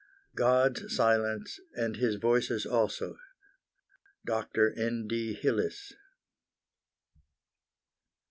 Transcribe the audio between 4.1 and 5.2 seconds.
DR. N.